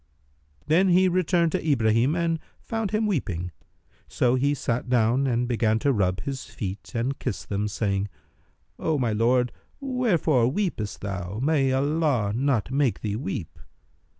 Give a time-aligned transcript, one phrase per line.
[0.65, 3.51] Then he returned to Ibrahim and found him weeping;
[4.07, 8.07] so he sat down and began to rub[FN#309] his feet and kiss them, saying,
[8.79, 11.37] "O my lord, wherefore weepest thou?
[11.43, 13.59] May Allah not make thee weep!"